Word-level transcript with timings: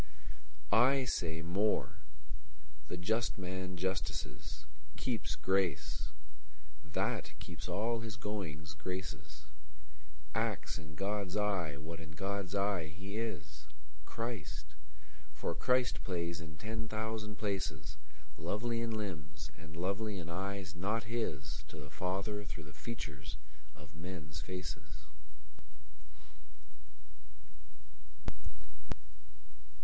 Í 0.73 1.07
say 1.07 1.43
móre: 1.43 1.97
the 2.87 2.97
just 2.97 3.37
man 3.37 3.77
justices; 3.77 4.65
Kéeps 4.97 5.37
gráce: 5.39 6.09
thát 6.83 7.33
keeps 7.37 7.69
all 7.69 7.99
his 7.99 8.15
goings 8.17 8.73
graces; 8.73 9.45
Acts 10.33 10.79
in 10.79 10.95
God's 10.95 11.37
eye 11.37 11.77
what 11.77 11.99
in 11.99 12.13
God's 12.13 12.55
eye 12.55 12.87
he 12.87 13.17
is—Chríst—for 13.19 15.53
Christ 15.53 16.03
plays 16.03 16.41
in 16.41 16.57
ten 16.57 16.87
thousand 16.87 17.35
places, 17.35 17.97
Lovely 18.39 18.81
in 18.81 18.89
limbs, 18.89 19.51
and 19.55 19.77
lovely 19.77 20.17
in 20.17 20.29
eyes 20.29 20.75
not 20.75 21.03
hisTo 21.03 21.79
the 21.79 21.91
Father 21.91 22.43
through 22.43 22.63
the 22.63 22.73
features 22.73 23.37
of 23.75 23.93
men's 23.95 24.41
faces. 24.41 25.05